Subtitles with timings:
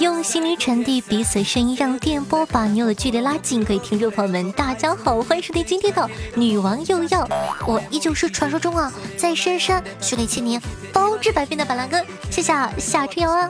[0.00, 3.64] 用心灵传递彼此声音，让电波把你我的距离拉近。
[3.64, 6.02] 各位听众朋友们，大家好，欢迎收听今天的
[6.34, 7.24] 《女王又要》，
[7.64, 10.60] 我依旧是传说中啊，在深山训练千年、
[10.92, 13.48] 包治百病的板蓝根，谢谢夏春瑶啊。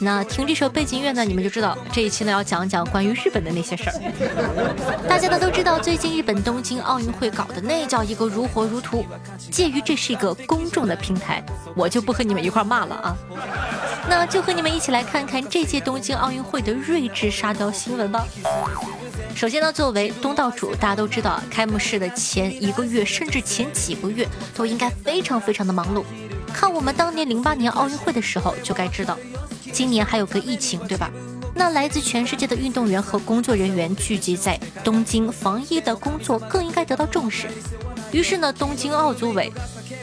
[0.00, 5.08] 那听这首背景乐呢，你们就知道这一期呢要讲讲关于日本的那些事儿。
[5.08, 9.04] 大家呢都知道，最近日本东京奥运会搞的那叫一个如火如荼。
[9.50, 11.42] 介于这是一个公众的平台，
[11.76, 13.16] 我就不和你们一块骂了啊。
[14.08, 18.24] 那就和你们一起来看看这届东京奥运会的睿智沙雕新闻吧。
[19.34, 26.04] 首先呢，作为东道主，大家都知道，开幕式的前一个月甚至前几个月都应该非常非常的忙碌。
[26.54, 29.18] 看我们当年零八年奥运会的时候，就该知道。
[29.72, 31.10] 今年还有个疫情，对吧？
[31.54, 37.48] 那来自全世界的运动员和工作人员聚集在东京，防疫的工作更应该得到重视。
[38.12, 39.52] 于是呢，东京奥组委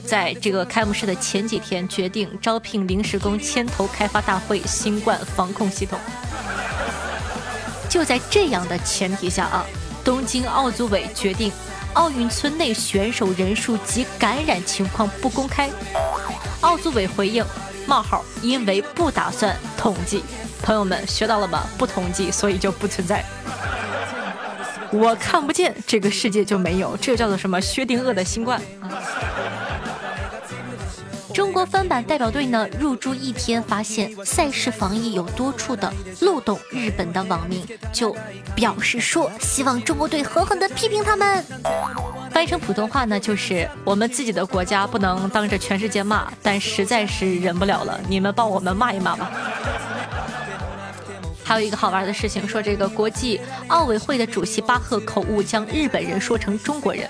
[0.06, 5.98] 在这个开幕式的前几天决定招聘临时工，牵头开发大会新冠防控系统。
[7.90, 9.66] 就在这样的前提下啊，
[10.04, 11.52] 东京奥组委决定
[11.94, 15.70] 奥运村内选手人数及感染情况不公开。
[16.62, 17.46] 奥组委回应。
[17.86, 20.24] 冒号，因为不打算统计，
[20.62, 21.68] 朋友们学到了吗？
[21.78, 23.22] 不统计，所以就不存在。
[24.90, 27.60] 我看不见，这个世界就没有，这叫做什么？
[27.60, 28.88] 薛定谔的新冠啊。
[31.34, 38.16] 中国翻版代表队呢，入驻一天，发现赛事防疫有多处的漏洞，日本的网民就
[38.56, 41.44] 表示说，希望中国队狠狠地批评他们。
[42.32, 49.32] 翻译成普通话呢，就是我们自己的国家不能当着全世界骂，但实在是忍不了了，你们帮我们骂一骂吧。
[51.44, 57.10] 还有一个好玩的事情，说这个国际奥委会的主席巴赫口误将日本人说成中国人，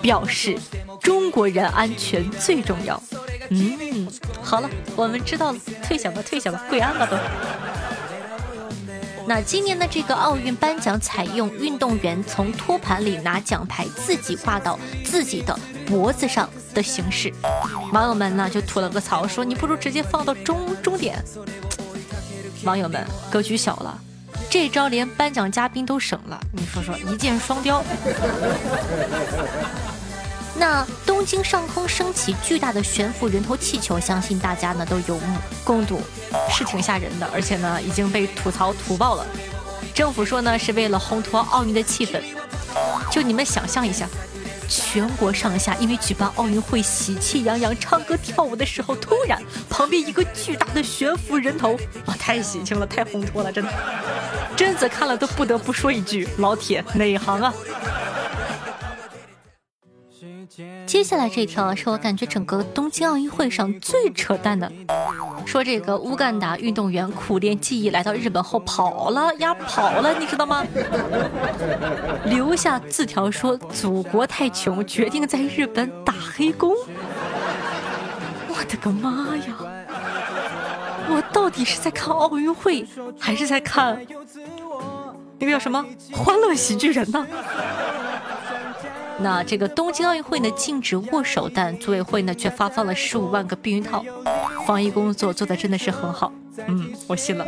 [0.00, 0.56] 表示
[1.00, 3.02] 中国人安全最重要。
[3.50, 4.08] 嗯，
[4.42, 7.16] 好了，我们知道了，退下吧，退下吧，跪安吧都。
[9.28, 17.32] 那今年的这个奥运颁奖采用运动员从托盘里拿奖牌自己挂到自己的脖子上的形式，
[17.92, 21.20] 网友们呢就吐了个槽，说你不如直接放到终终点。
[22.62, 23.98] 网友们格局小了，
[24.48, 27.82] 这招连颁奖嘉宾都省了，你说说一箭双雕。
[30.58, 36.00] 那东京上空升起巨大的悬浮人头气球，相信大家呢都有目共睹，
[36.50, 39.26] 是挺吓人的，而且呢已经被吐槽吐爆了。
[39.94, 42.20] 政府说呢是为了烘托奥运的气氛，
[43.10, 44.08] 就你们想象一下，
[44.68, 53.72] 全国上下因为举办奥运会喜气洋洋，唱歌跳舞的时候，突然旁边一个巨大的悬浮人头， 哇，太喜庆了，太烘托了，真的，
[54.56, 57.52] 贞子看了都不得不说一句：老铁哪行啊？
[60.86, 64.70] 接下来这条是我感觉整个东京奥运会上最扯淡的，
[65.44, 70.64] 说这个乌干达运动员苦练技艺来到日本后跑了呀跑了，你知道吗？
[72.24, 76.74] 留下字条说祖国太穷，决定在日本打黑工。
[78.48, 79.58] 我的个妈呀！
[81.08, 82.86] 我到底是在看奥运会，
[83.18, 83.98] 还是在看
[85.38, 85.84] 那个叫什么
[86.16, 87.26] 《欢乐喜剧人》呢？
[89.18, 94.04] 那这个东京奥运会呢禁止握手，但组委会呢却发放了十五万个避孕套，
[94.66, 96.30] 防疫工作做的真的是很好，
[96.66, 97.46] 嗯，我信了。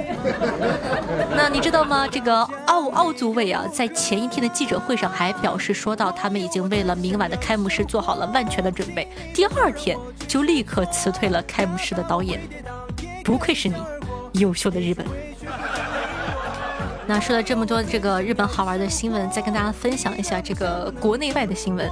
[1.36, 2.08] 那你知道吗？
[2.10, 12.40] 这个奥奥组委啊，在前一天的记者会上还表示说到，他们已经为了明晚的开幕式做好了万全的准备，第二天就立刻辞退了开幕式的导演。
[13.22, 13.76] 不愧是你，
[14.40, 15.06] 优秀的日本。
[17.08, 21.91] 那说了这么多这个日本好玩的新闻，再跟大家分享一下这个国内外的新闻，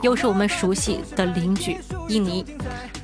[0.00, 1.76] 又是我们熟悉的邻居
[2.08, 2.42] 印尼。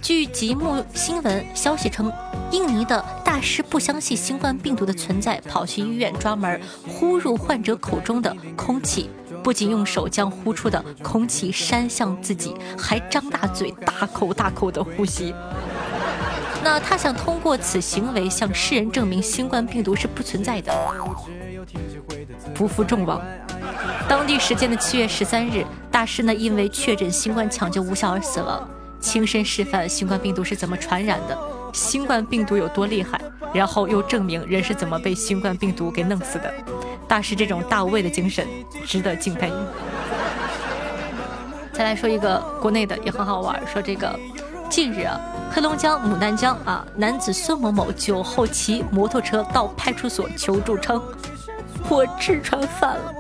[0.01, 2.11] 据吉木新闻消息称，
[2.51, 6.59] 印尼的大师不相信新冠病毒的存在，跑去医院专门
[6.89, 9.11] 呼入患者口中的空气，
[9.45, 15.35] 不仅用手将呼出的空气扇向自己，还张大嘴大口大口的呼吸。
[16.63, 20.73] 那他想通过此行为向世人证明新冠病毒是不存在的。
[22.55, 23.21] 不负众望，
[24.09, 28.69] 当地时间的七月十三日，大师呢因为确诊新冠抢救无效而死亡，
[29.01, 31.37] 亲身示范新冠病毒是怎么传染的，
[31.73, 33.21] 新冠病毒有多厉害，
[33.53, 36.53] 然后又证明人是怎么被新冠病毒给弄死的。
[37.09, 38.47] 大师这种大无畏的精神
[38.87, 39.51] 值得敬佩。
[41.73, 44.19] 再来说一个国内的也很好玩，说这个
[44.73, 45.21] 近日啊。
[45.55, 50.99] 黑龙江牡丹江啊，男子孙某某酒后骑摩托车到派出所求助称，
[51.91, 53.15] 我痔疮犯了，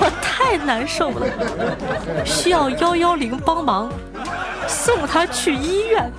[0.00, 3.92] 我太难受了，需要幺幺零帮忙
[4.66, 6.10] 送他去医院。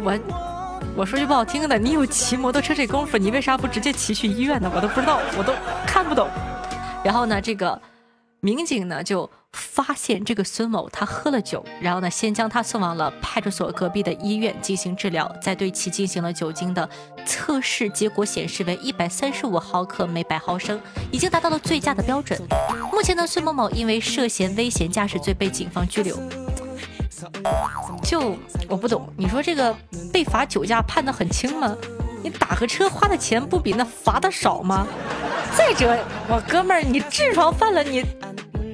[0.00, 0.18] 我
[0.96, 4.72] 我说句不好听的，你有骑摩托车这功夫，你为啥不直接骑去医院呢？
[4.74, 5.52] 我都不知道，我都
[5.86, 6.26] 看不懂。
[7.04, 7.78] 然后呢，这个
[8.46, 9.28] 民警呢就。
[9.52, 16.86] 发现这个孙某他喝了酒，然后呢，先将他送往了派出所隔壁的医院进行治疗，再对其进行了酒精的
[17.24, 20.78] 测试，结果显示为一百三十五毫克每百毫升，
[21.10, 22.38] 已经达到了醉驾的标准。
[22.92, 26.14] 目前呢，孙某某因为涉嫌危险驾驶罪被警方拘留。
[28.02, 28.36] 就
[28.68, 29.74] 我不懂，你说这个
[30.12, 31.74] 被罚酒驾判的很轻吗？
[32.22, 34.86] 你打个车花的钱不比那罚的少吗？
[35.56, 35.96] 再者，
[36.28, 38.04] 我哥们儿，你痔疮犯了你。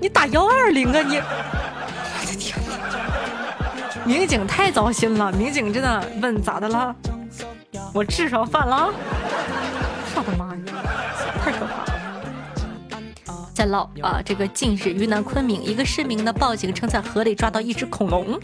[0.02, 1.00] 你打幺二零啊！
[1.00, 4.04] 你，我的天哪！
[4.04, 5.30] 民警太糟心了。
[5.30, 6.92] 民警真的问咋的了？
[7.94, 8.92] 我痔疮犯了？
[10.16, 10.60] 我的妈呀！
[11.44, 13.40] 太可怕了！
[13.54, 18.40] 再唠啊，这个近日云南昆明一个市民呢报警称在河里抓到一只恐龙，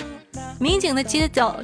[0.60, 1.56] 民警呢接到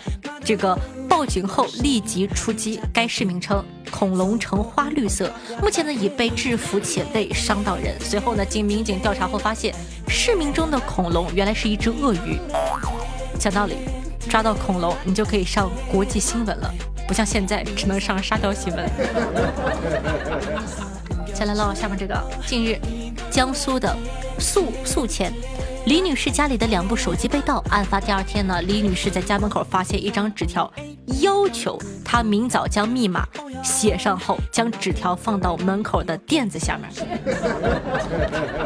[0.44, 0.76] 这个
[1.08, 2.80] 报警后立即出击。
[2.92, 3.64] 该市民称。
[3.96, 5.32] 恐龙呈花绿色，
[5.62, 7.94] 目前呢已被制服且未伤到人。
[8.00, 9.72] 随后呢，经民警调查后发现，
[10.08, 12.40] 市民中的恐龙原来是一只鳄鱼。
[13.38, 13.76] 讲道理，
[14.28, 16.74] 抓到恐龙你就可以上国际新闻了，
[17.06, 18.90] 不像现在只能上沙雕新闻。
[21.32, 22.76] 再来唠下面这个，近日，
[23.30, 23.96] 江苏的
[24.40, 25.32] 宿宿迁。
[25.86, 27.62] 李女士家里的两部手机被盗。
[27.70, 30.68] 案发第二天呢，李女士在家门口发现一张纸条，
[31.22, 33.26] 要求他明早将密码
[33.62, 36.90] 写上后，将纸条放到门口的垫子下面。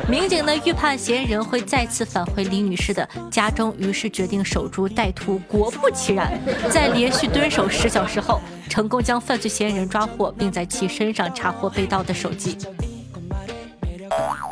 [0.08, 5.38] 民警呢预判嫌疑人会再次返回李女士的家中，于是决定守株待兔。
[5.49, 6.38] 果不其然，
[6.70, 12.56] 在连续蹲守十小时后，成功将犯罪嫌疑人抓获，并在其身上查获被盗的手机。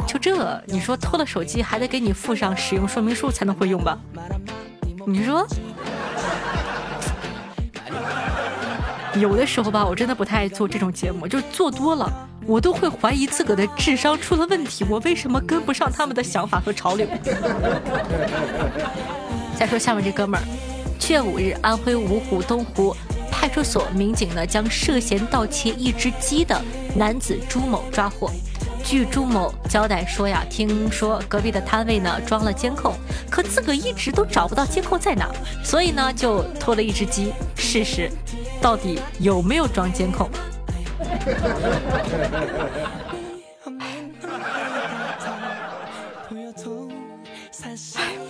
[0.06, 3.98] 就这，你说偷了手机还得给你附上使用说明书才能会用吧？
[5.06, 5.46] 你说，
[9.20, 12.10] 有的时候吧，我真的不太爱做这种节目，就是做多了，
[12.46, 14.84] 我都会怀疑自个的智商出了问题。
[14.88, 17.06] 我为什么跟不上他们的想法和潮流？
[19.58, 20.44] 再说下面这哥们儿，
[20.98, 22.94] 七月五日，安徽芜湖东湖
[23.30, 26.60] 派出所民警呢，将涉嫌盗窃一只鸡的
[26.94, 28.30] 男子朱某抓获。
[28.84, 32.94] 据朱某交代说呀，听说隔壁的摊位呢装了监控，
[33.28, 35.28] 可自个一直都找不到监控在哪，
[35.64, 38.08] 所以呢就偷了一只鸡试试，
[38.60, 40.28] 到底有没有装监控。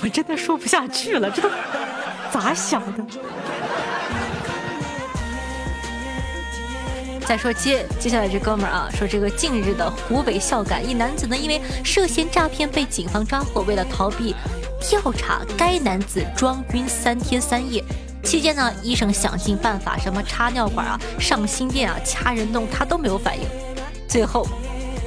[0.02, 1.48] 我真的说不下去了，这都
[2.30, 3.04] 咋想的？
[7.26, 13.62] 再说接接下来这哥们儿啊，说这个近日的湖北孝感一男子呢，因为涉嫌诈骗被警方抓获。
[13.62, 14.32] 为了逃避
[14.80, 17.82] 调查，该男子装晕三天三夜。
[18.26, 23.46] 期间呢，医生想尽办法，什么插尿管啊、上心电啊、掐人动，他都没有反应。
[24.08, 24.44] 最后，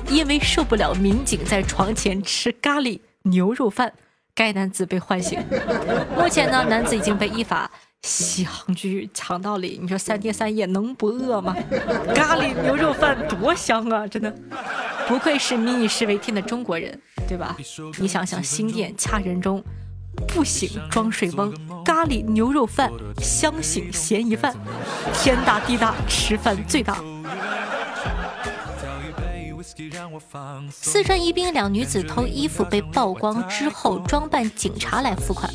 [0.07, 3.91] 因为受不了民警在床前吃咖喱牛肉饭，
[4.33, 5.37] 该男子被唤醒。
[6.17, 7.69] 目前呢，男子已经被依法。
[8.03, 11.53] 西杭居讲道理，你说三天三夜能不饿吗？
[12.15, 14.33] 咖喱牛肉饭多香啊，真的，
[15.09, 17.57] 不愧是民以食为天的中国人，对吧？
[17.99, 19.61] 你想想，心电掐人中，
[20.29, 21.53] 不醒装睡翁，
[21.99, 24.55] 咖喱牛肉饭香醒嫌疑犯，
[25.13, 26.95] 天大地大，吃饭最大。
[30.71, 35.49] 四川宜宾两女子偷衣服被曝光之后，装扮警察来付款。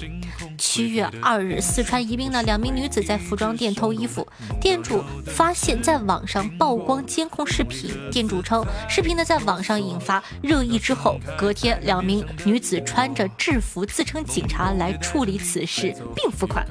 [0.56, 4.26] 七月二日，四川宜宾的两名女子在服装店偷衣服，
[4.60, 7.92] 店主发现在网上曝光监控视频。
[8.10, 16.66] 店主称，视频呢在网上引发热议之后，隔天两名女子穿着制服自称警察来处理此事并付款，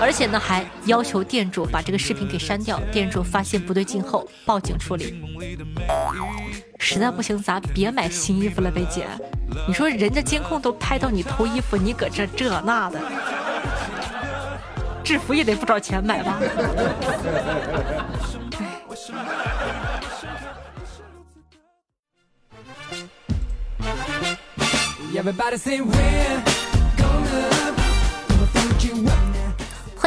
[0.00, 2.78] 而且呢还要求店主把这个视频给删掉。
[2.92, 5.22] 店主发现不对劲后报警处理。
[6.78, 9.06] 实在不行，咱别买新衣服了呗，姐。
[9.66, 13.00] 你说人家监控都拍到你偷衣服，你搁这这那的，
[15.02, 16.38] 制服也得不少钱买吧？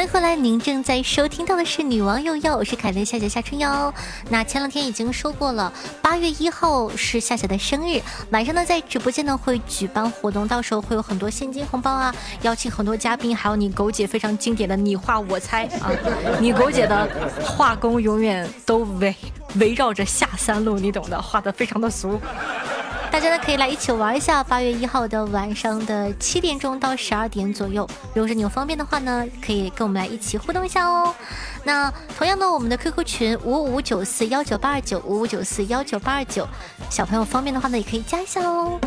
[0.01, 3.93] 欢迎回来，您正在收听到的是《女王又要》，我是凯文夏夏夏春瑶。
[4.31, 15.91] 那前两天已经说过了，八月一号是夏夏的生日，晚上呢在直播间呢会举办活动，到时候会有很多现金红包啊，邀请很多嘉宾，还有你狗姐非常经典的你画我猜啊，
[16.41, 17.08] 你狗姐的
[17.39, 19.15] 画工永远都围
[19.58, 22.20] 围绕着下三路，你懂的，画的非常的俗。
[23.22, 27.88] 大家呢可以来一起玩一下，八月一号的晚上的七点钟到十二点左右。
[28.16, 31.13] 如果是你有方便的话呢，可以跟我们来一起互动一下哦。
[31.63, 36.48] 那同样呢，我们的 QQ 群五五九四幺九八二九五五九四幺九八二九，
[36.90, 38.80] 小朋友方便的话呢，也可以加一下哦。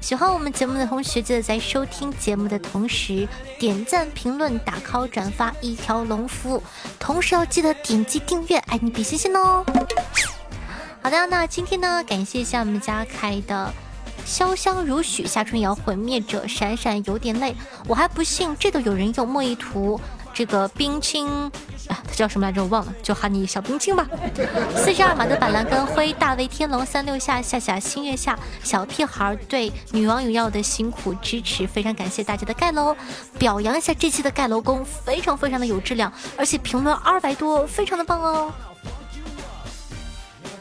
[0.00, 3.26] 喜欢我们节目的同学，记得在收听节目的同时
[3.58, 6.62] 点赞、评论、打 call、转发一条龙服务，
[7.00, 9.66] 同时要记得点击订阅，爱你比心心哦。
[11.06, 13.72] 好的，那今天呢，感谢一下我们家开的
[14.26, 17.54] 潇湘如许、夏春瑶、毁灭者、闪闪有点累，
[17.86, 20.00] 我还不信这都有人用莫意图
[20.34, 21.28] 这个冰清，
[21.86, 22.60] 啊，他叫什么来着？
[22.60, 24.04] 我忘了，就喊你小冰清吧。
[24.74, 32.96] 四十二码的板蓝根灰、大卫天龙、三六下、夏夏星月下、小屁孩对女网友要的辛苦支持，非常感谢大家的盖楼，
[33.38, 38.52] 表扬一下这期的盖楼工，非常非常的有质量，而且评论二百多，非常的棒哦。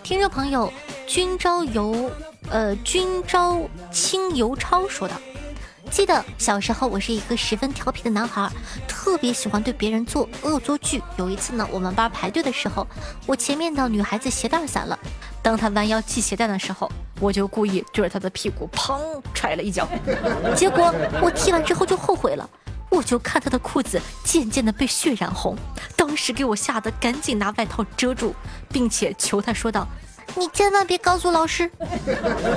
[0.05, 0.71] 听众朋友，
[1.07, 2.11] 君朝游，
[2.51, 3.59] 呃，君朝
[3.91, 5.15] 清游超说道
[5.89, 8.47] ：“记得小时候，我是一个十分调皮的男孩，
[8.87, 11.01] 特别喜欢对别人做恶作剧。
[11.17, 12.85] 有一次呢，我们班排队的时候，
[13.25, 14.99] 我前面的女孩子鞋带散了，
[15.41, 16.87] 当她弯腰系鞋带的时候，
[17.19, 19.01] 我就故意对着她的屁股砰
[19.33, 19.89] 踹了一脚，
[20.55, 22.47] 结果我踢完之后就后悔了。”
[22.91, 25.53] 我就看他的裤子渐渐的被血染红，
[26.15, 28.33] 当时给我吓得赶紧拿外套遮住，
[28.69, 29.85] 并且求他说道
[30.33, 31.69] ：“你千万别告诉老师。”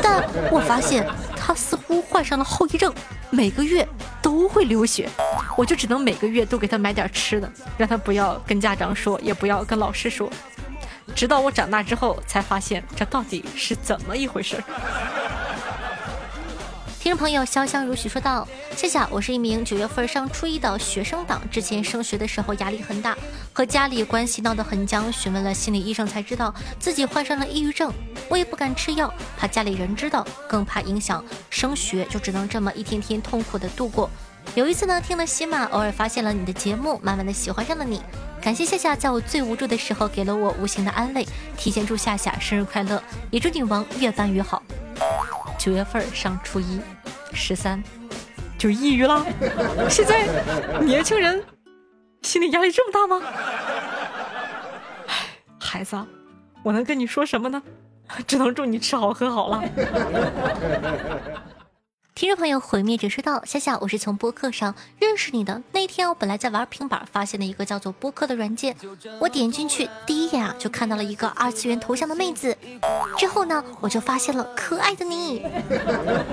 [0.00, 0.22] 但
[0.52, 1.04] 我发现
[1.36, 2.94] 他似乎患上了后遗症，
[3.30, 3.84] 每个月
[4.22, 5.10] 都会流血，
[5.56, 10.30] 我就只能每个月都给他买点吃的，让他不要跟家长说，也不要跟老师说。
[11.16, 14.62] 直到我长大之后才发现这到底是怎么一回事。
[17.08, 18.46] 听众朋友，潇湘如许说道
[18.76, 21.40] ：“谢谢，我是一名九月份上初一的学生党。
[21.50, 23.16] 之前升学的时候压力很大，
[23.50, 25.10] 和家里关系闹得很僵。
[25.10, 27.90] 询问了心理医生才知道自己患上了抑郁症。
[28.28, 34.10] 我也不敢吃药，怕家里人知道，更怕影响升学，就只能这么一天天痛苦的度过。
[34.54, 38.02] 有一次呢，听了喜马，偶尔发现了你的节目，慢慢的喜欢上了你。
[38.38, 41.26] 感谢夏夏在我最无助的时候给了我无形的安慰。
[41.56, 44.62] 提前祝夏夏生日快乐，也祝女王越办越好。
[45.58, 46.78] 九月份上初一。”
[47.32, 47.82] 十三
[48.58, 49.24] 就抑郁了，
[49.88, 50.26] 现在
[50.80, 51.42] 年轻人
[52.22, 53.22] 心理压力这么大吗？
[55.60, 55.96] 孩子，
[56.62, 57.62] 我能跟你说什么呢？
[58.26, 59.62] 只能祝你吃好喝好了。
[62.28, 65.62] 听众朋友，毁灭者说道：夏夏，我是从播客上认识你的。
[65.72, 68.76] 那天我本来在玩平板，发现了一个叫做播客的软件。
[69.18, 72.54] 我点进去，第一眼啊就看到了一个二次元头像的妹子。
[73.16, 75.38] 之后呢，我就发现了可爱的你。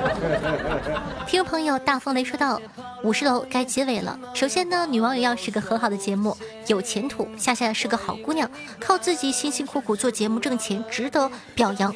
[1.26, 2.62] 听众朋友，大风雷说道：
[3.02, 4.20] 五十楼该结尾了。
[4.34, 6.36] 首先呢，女王有要是个很好的节目，
[6.68, 7.26] 有前途。
[7.38, 11.96] 夏夏是个好姑娘，靠自己辛辛苦苦做节目挣钱，值得表扬。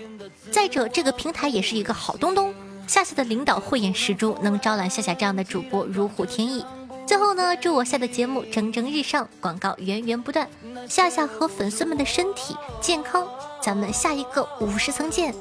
[0.50, 2.56] 再者，这个平台也是一个好东东。
[2.89, 6.65] 夏夏的领导慧眼识珠，能招揽夏夏这样的主播如虎添翼。
[7.05, 10.50] 最后呢，祝我下的节目蒸蒸日上，广告源源不断，
[10.88, 13.27] 夏夏和粉丝们的身体健康。
[13.62, 15.36] 咱们下一个五十层见！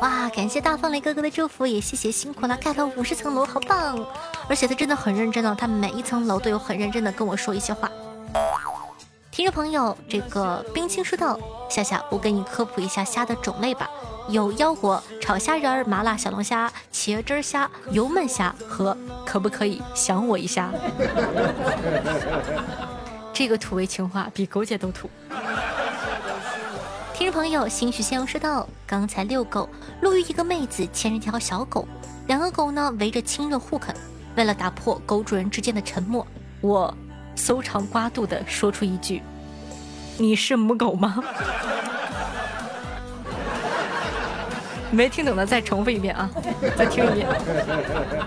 [0.00, 4.02] 哇，感谢大风雷哥哥的祝福，也谢谢辛苦了，盖了五十层楼，好棒！
[4.48, 7.90] 而且他真的很认真哦，他每一层楼都有很认真的跟我说一些话。
[9.30, 11.38] 听众朋友，这个冰清说道：
[11.68, 13.86] 夏夏，我给你科普一下虾的种类吧。
[14.28, 20.72] 有腰果、炒虾仁、麻辣小龙虾、茄汁虾、油焖虾和可不可以想我一下？
[23.32, 25.08] 这个土味情话比狗姐都土。
[27.14, 29.68] 听众朋友，兴许先要说到，刚才遛狗，
[30.00, 31.86] 路遇一个妹子牵着一条小狗，
[32.26, 33.94] 两个狗呢围着亲热互啃。
[34.34, 36.26] 为了打破狗主人之间的沉默，
[36.60, 36.92] 我
[37.34, 39.22] 搜肠刮肚的说出一句
[40.18, 41.22] ：“你是母狗吗？”
[44.96, 46.30] 没听懂的再重复一遍啊！
[46.74, 47.28] 再听一遍。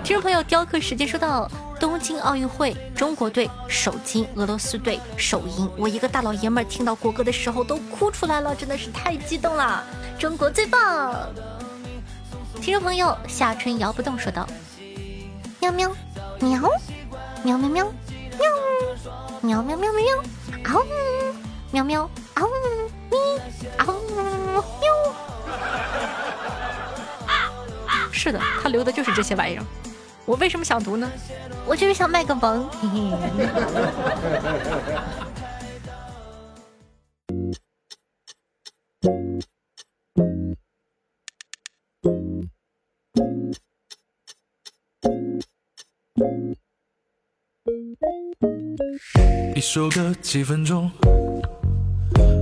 [0.04, 1.50] 听众朋友，雕刻时间说到
[1.80, 5.68] 东京奥运会，中国队首金，俄罗斯队首银。
[5.76, 9.84] 我一个大老爷们儿听到国歌的时候都哭出来了，真的是太激动了！
[10.20, 11.28] 中国最棒！
[12.62, 14.48] 听众朋友，夏春摇不动说道：
[15.60, 15.92] 喵喵
[16.40, 16.70] 喵
[17.44, 17.92] 喵喵喵喵
[19.42, 20.24] 喵喵喵喵喵
[20.64, 20.86] 嗷
[21.72, 22.48] 喵喵嗷
[23.10, 23.18] 咪
[23.80, 24.39] 嗷喵。
[28.20, 29.64] 是的，他留的就是这些玩意儿。
[30.26, 31.10] 我为什么想读呢？
[31.66, 32.70] 我就是想卖个萌。
[49.56, 50.92] 一首歌几分钟。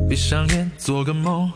[0.10, 1.52] 闭上眼做个梦，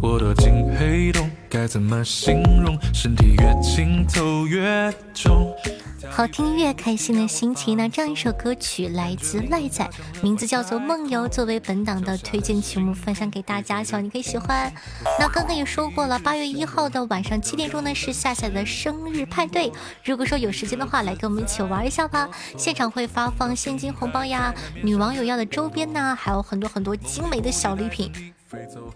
[0.00, 2.78] 我躲进黑洞，该怎么形容？
[2.94, 5.54] 身体越浸透越重。
[6.10, 7.76] 好听越开心的心情。
[7.76, 9.86] 那这样一首歌曲来自赖仔，
[10.22, 14.72] 名字叫做《梦游》，作为本档的推荐曲目分享给大家，希望你可以喜欢。
[15.20, 19.70] 那刚刚也说过了，八月一号的晚上七点钟呢是夏夏的生日派对，
[20.02, 22.30] 如果说有时间的话，来跟我们一起玩一下吧。
[22.56, 28.10] 现场会发放现金红包呀，女网友要的周边呐，还有很多很多精美的小礼品。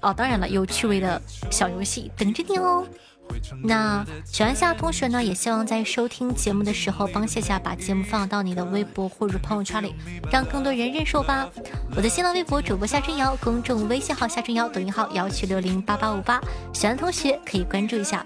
[0.00, 1.20] 哦，当然了，有趣味的
[1.50, 2.86] 小游戏等着你哦。
[3.64, 9.96] 那喜欢夏同学呢，也希望在收听节目的时候，帮夏夏把节目放到你的微博或者朋友圈里，
[10.30, 11.48] 让更多人认识我吧。
[11.96, 16.40] 我的新浪微博主播夏春瑶，公众微信号夏春瑶，抖音号幺七六零八八五八，
[16.72, 18.25] 喜欢同学可以关注一下。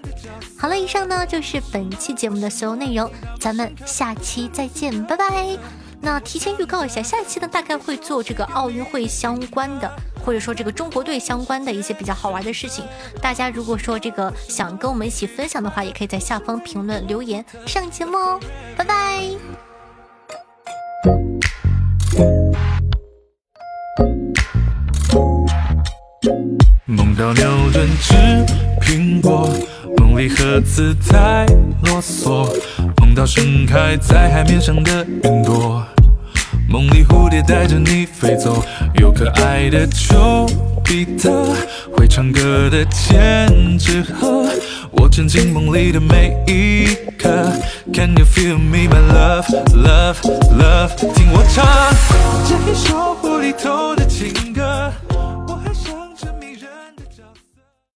[0.59, 5.57] 好了，以上呢就是本期节目的所有内容，咱们下期再见，拜拜。
[6.03, 9.91] 那提前预告一下，下一期呢大概会做这个奥运会相关的。
[10.25, 12.85] 或者说这个中国队相关的一些比较好玩的事情，
[13.21, 18.41] 大家如果说这个想跟我们一起分享的话，也可以在下方评论留言上节目哦，
[18.77, 19.23] 拜拜。
[26.87, 28.15] 梦到牛顿吃
[28.81, 29.49] 苹果，
[29.99, 31.47] 梦里盒子在
[31.85, 32.49] 啰嗦，
[32.99, 35.87] 梦到盛开在海面上的云朵。
[36.71, 40.47] 梦里蝴蝶带着你飞走，有可爱的丘
[40.85, 41.53] 比特，
[41.93, 44.49] 会唱歌的千纸鹤，
[44.93, 46.87] 我沉浸梦里的每一
[47.19, 47.29] 刻。
[47.93, 50.19] Can you feel me, my love, love,
[50.57, 50.95] love？
[51.13, 51.67] 听我唱
[52.47, 54.93] 这一首无厘头的情歌。